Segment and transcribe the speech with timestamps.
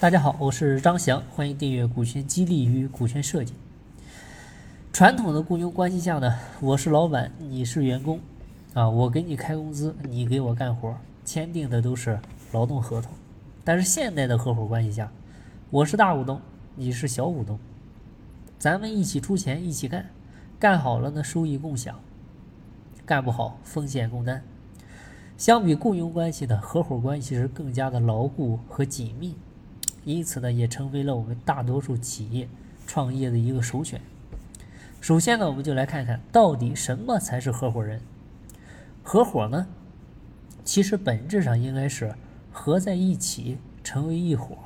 [0.00, 3.52] 大家好，我是张翔，欢迎订阅股权激励与股权设计。
[4.92, 8.20] 传统的雇佣关系下呢，我是老板，你是员工，
[8.74, 12.16] 啊，我给你开工资，你给我干活，签订的都是
[12.52, 13.10] 劳动合同。
[13.64, 15.10] 但是现代的合伙关系下，
[15.68, 16.40] 我是大股东，
[16.76, 17.58] 你是小股东，
[18.56, 20.08] 咱们一起出钱，一起干，
[20.60, 21.96] 干好了呢，收益共享；
[23.04, 24.44] 干不好，风险共担。
[25.36, 29.34] 相比雇佣关系的合伙关系是更加的牢固和紧密。
[30.04, 32.48] 因此呢，也成为了我们大多数企业
[32.86, 34.00] 创业的一个首选。
[35.00, 38.00] 首先呢，我们就来看看到底什么才是合伙人。
[39.02, 39.66] 合伙呢，
[40.64, 42.14] 其实本质上应该是
[42.52, 44.56] 合在一起成为一伙，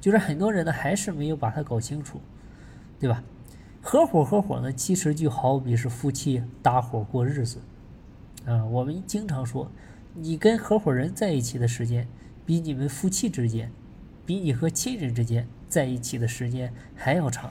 [0.00, 2.20] 就是很多人呢还是没有把它搞清楚，
[3.00, 3.22] 对吧？
[3.80, 7.58] 合伙合伙呢，其实就好比是夫妻搭伙过日子。
[8.44, 9.70] 啊，我们经常说，
[10.14, 12.06] 你跟合伙人在一起的时间，
[12.46, 13.70] 比你们夫妻之间。
[14.28, 17.50] 比你和亲人之间在一起的时间还要长。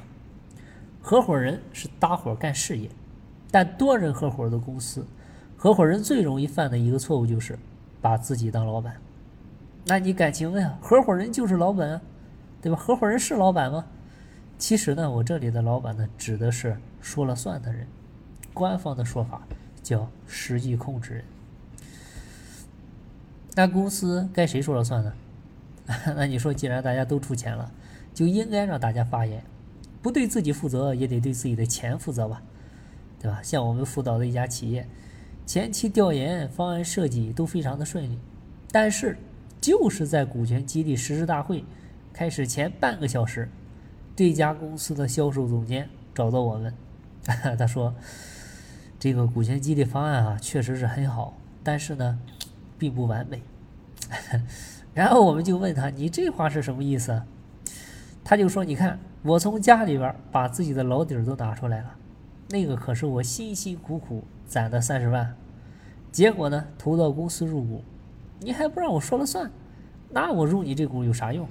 [1.02, 2.88] 合伙人是搭伙干事业，
[3.50, 5.04] 但多人合伙的公司，
[5.56, 7.58] 合伙人最容易犯的一个错误就是
[8.00, 8.96] 把自己当老板。
[9.86, 12.02] 那你敢请问啊，合伙人就是老板啊，
[12.62, 12.78] 对吧？
[12.78, 13.84] 合伙人是老板吗？
[14.60, 17.88] 其实呢，我这里的老板呢，指的是说了算的人，
[18.54, 19.42] 官方的说法
[19.82, 21.26] 叫实际控制人。
[23.56, 25.12] 那公司该谁说了算呢？
[26.16, 27.72] 那你说，既然大家都出钱了，
[28.14, 29.42] 就应该让大家发言，
[30.02, 32.42] 不对自己负责，也得对自己的钱负责吧，
[33.20, 33.42] 对吧？
[33.42, 34.86] 像我们辅导的一家企业，
[35.46, 38.20] 前期调研、方案设计都非常的顺利，
[38.70, 39.18] 但是
[39.62, 41.64] 就是在股权激励实施大会
[42.12, 43.50] 开始前半个小时，
[44.14, 46.74] 这家公司的销售总监找到我们，
[47.58, 47.96] 他说
[49.00, 52.20] ：“这个股权激励方案啊，确实是很好，但是呢，
[52.78, 53.42] 并不完美。”
[54.94, 57.22] 然后我们就问他：“你这话是什么意思？”
[58.24, 61.96] 他就说：“你看，我从家里边把自己的老底儿都拿出来了，
[62.50, 65.36] 那个可是我辛辛苦苦攒的三十万，
[66.12, 67.84] 结果呢，投到公司入股，
[68.40, 69.52] 你还不让我说了算，
[70.10, 71.48] 那我入你这股有啥用？”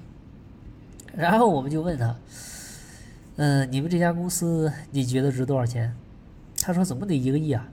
[1.17, 2.17] 然后我们就问他
[3.37, 5.95] ：“嗯，你们这家公司你觉得值多少钱？”
[6.61, 7.69] 他说：“怎么得一个亿啊？”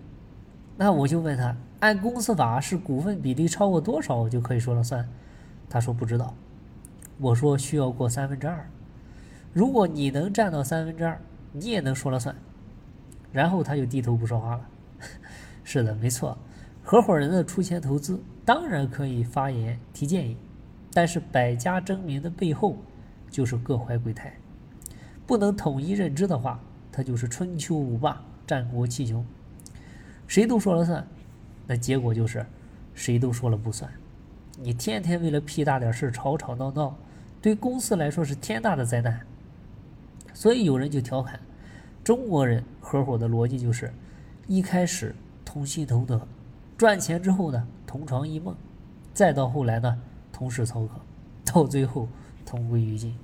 [0.78, 5.05] 那我就问他：“按公司法是股份比例超过多少我就可以说了算？”
[5.69, 6.33] 他说不知道，
[7.17, 8.66] 我说需要过三分之二，
[9.51, 11.19] 如果你能占到三分之二，
[11.51, 12.33] 你也能说了算。
[13.33, 14.66] 然后他就低头不说话了。
[15.66, 16.38] 是的，没错，
[16.81, 20.38] 合伙人的出钱投资当然可以发言提建议，
[20.94, 22.77] 但是百家争鸣的背后
[23.29, 24.33] 就是各怀鬼胎，
[25.27, 26.61] 不能统一认知的话，
[26.94, 29.25] 他就是春秋五霸、战国七雄，
[30.27, 31.05] 谁都说了算，
[31.66, 32.46] 那结果就是
[32.94, 33.90] 谁都说了不算。
[34.59, 36.96] 你天天为了屁大点事吵吵闹闹，
[37.41, 39.19] 对公司来说是天大的灾难。
[40.34, 41.40] 所以有人就调侃，
[42.03, 43.91] 中国人合伙的逻辑就是，
[44.47, 46.28] 一开始同心同德，
[46.78, 48.56] 赚钱之后呢同床异梦，
[49.13, 50.00] 再到后来呢
[50.31, 51.00] 同室操课，
[51.45, 52.07] 到最后
[52.45, 53.16] 同归于尽。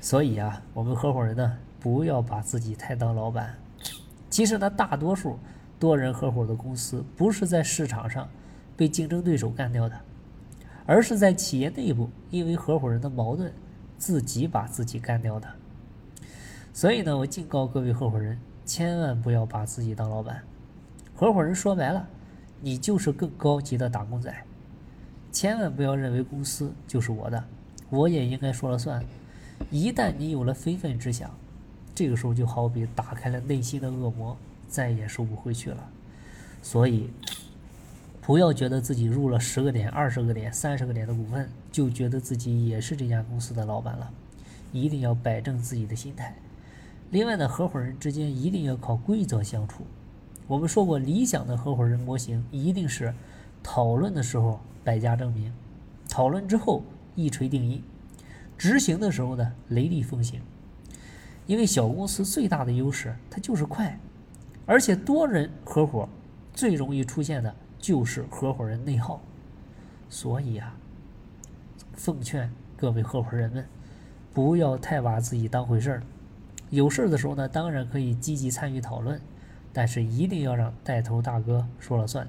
[0.00, 3.54] 所以啊，我们合伙人呢不要把自己太当老板。
[4.28, 5.38] 其实呢，大多数
[5.84, 8.26] 多人合伙的公司不是在市场上。
[8.76, 9.96] 被竞争对手干掉的，
[10.84, 13.52] 而是在企业内部因为合伙人的矛盾，
[13.98, 15.48] 自己把自己干掉的。
[16.72, 20.42] 所以呢，我警告各位合伙人，千万不要把自己当老板。
[21.14, 22.04] 合伙人说白了，
[22.60, 24.34] 你就是更高级的打工仔。
[25.30, 27.44] 千万不要认为公司就是我的，
[27.90, 29.00] 我也应该说了算。
[29.70, 31.30] 一旦你有了非分之想，
[31.94, 34.36] 这个时候就好比打开了内心的恶魔，
[34.74, 35.90] 再也收不回去了。
[36.60, 37.10] 所以。
[38.26, 44.10] 不要觉得自己入了十个点、二十个点、三十个点的股份，就觉得自己也是这家公司的老板了。
[44.72, 46.34] 一定要摆正自己的心态。
[47.10, 49.84] 另外呢，合伙人之间一定要靠规则相处。
[50.46, 53.12] 我们说过，理想的合伙人模型一定是
[53.62, 55.52] 讨论的时候百家争鸣，
[56.08, 56.82] 讨论之后
[57.14, 57.82] 一锤定音，
[58.56, 60.40] 执行的时候呢雷厉风行。
[61.46, 64.00] 因为小公司最大的优势它就是快，
[64.66, 66.08] 而且多人合伙
[66.52, 67.54] 最容易出现的。
[67.76, 69.20] 就是合伙人内耗，
[70.08, 70.74] 所以啊，
[71.92, 73.66] 奉劝各位合伙人们，
[74.32, 76.02] 不要太把自己当回事儿。
[76.70, 79.20] 有事儿的时候呢，当然可以积极参与讨论，
[79.70, 82.26] 但是一定要让带头大哥说了算。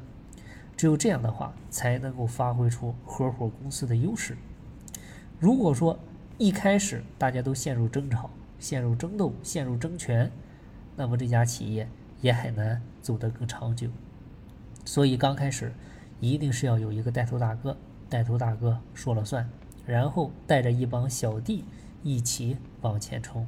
[0.76, 4.36] 只有这样的话，才能够发挥出合伙公司的优势。
[5.40, 5.98] 如果说
[6.38, 8.30] 一开始大家都陷入争吵、
[8.60, 10.30] 陷入争斗、陷入争权，
[10.98, 11.88] 那么这家企业
[12.26, 13.88] 也很难走得更长久。
[14.84, 15.72] 所以刚开始，
[16.20, 17.78] 一定是要有一个带头大哥，
[18.10, 19.48] 带头大哥说了算，
[19.86, 21.64] 然后带着一帮小弟
[22.02, 23.46] 一起往前冲。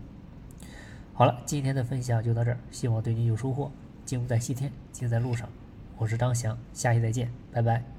[1.15, 3.71] 好了，今天的分享就到这儿，希望对你有收获。
[4.05, 5.49] 进步在西天，静在路上。
[5.97, 7.96] 我是张翔，下期再见，拜拜。